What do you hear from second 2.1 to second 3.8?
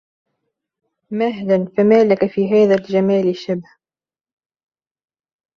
في هذا الجمال شبه